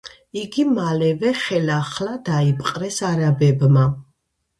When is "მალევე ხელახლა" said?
0.77-2.13